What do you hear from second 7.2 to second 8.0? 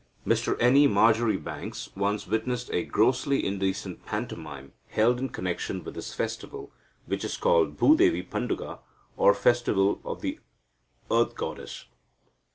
is called